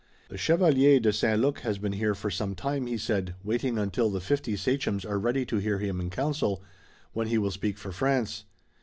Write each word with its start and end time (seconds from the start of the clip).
"The 0.29 0.35
Chevalier 0.39 0.99
de 0.99 1.13
St. 1.13 1.39
Luc 1.39 1.59
has 1.59 1.77
been 1.77 1.91
here 1.91 2.15
for 2.15 2.31
some 2.31 2.55
time," 2.55 2.87
he 2.87 2.97
said, 2.97 3.35
"waiting 3.43 3.77
until 3.77 4.09
the 4.09 4.19
fifty 4.19 4.55
sachems 4.55 5.05
are 5.05 5.19
ready 5.19 5.45
to 5.45 5.57
hear 5.57 5.77
him 5.77 6.01
in 6.01 6.09
council, 6.09 6.63
when 7.13 7.27
he 7.27 7.37
will 7.37 7.51
speak 7.51 7.77
for 7.77 7.91
France. 7.91 8.45